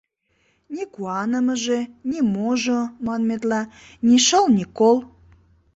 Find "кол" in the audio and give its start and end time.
4.77-4.97